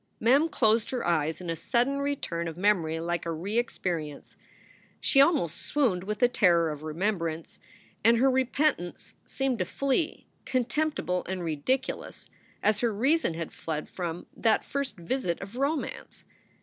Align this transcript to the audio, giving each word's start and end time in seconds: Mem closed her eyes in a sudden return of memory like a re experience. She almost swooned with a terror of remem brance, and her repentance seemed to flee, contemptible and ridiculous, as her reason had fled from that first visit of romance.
Mem 0.19 0.49
closed 0.49 0.89
her 0.89 1.05
eyes 1.05 1.39
in 1.41 1.49
a 1.51 1.55
sudden 1.55 1.99
return 1.99 2.47
of 2.47 2.57
memory 2.57 2.97
like 2.97 3.23
a 3.27 3.31
re 3.31 3.59
experience. 3.59 4.35
She 4.99 5.21
almost 5.21 5.61
swooned 5.61 6.05
with 6.05 6.23
a 6.23 6.27
terror 6.27 6.71
of 6.71 6.79
remem 6.81 7.19
brance, 7.19 7.59
and 8.03 8.17
her 8.17 8.31
repentance 8.31 9.17
seemed 9.27 9.59
to 9.59 9.65
flee, 9.65 10.25
contemptible 10.43 11.23
and 11.29 11.43
ridiculous, 11.43 12.31
as 12.63 12.79
her 12.79 12.91
reason 12.91 13.35
had 13.35 13.51
fled 13.53 13.87
from 13.87 14.25
that 14.35 14.65
first 14.65 14.97
visit 14.97 15.39
of 15.39 15.55
romance. 15.55 16.25